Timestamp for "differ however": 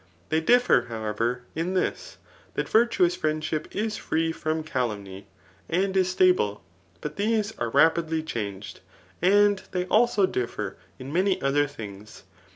0.41-1.43